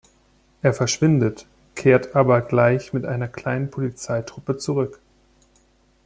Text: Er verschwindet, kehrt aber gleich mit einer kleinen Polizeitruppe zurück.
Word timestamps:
Er 0.63 0.73
verschwindet, 0.73 1.45
kehrt 1.75 2.15
aber 2.15 2.41
gleich 2.41 2.91
mit 2.91 3.05
einer 3.05 3.27
kleinen 3.27 3.69
Polizeitruppe 3.69 4.57
zurück. 4.57 4.99